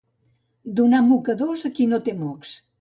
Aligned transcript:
Donar 0.79 1.03
mocadors 1.11 1.63
a 1.71 1.73
qui 1.79 1.89
no 1.93 2.03
té 2.09 2.19
mocs. 2.27 2.59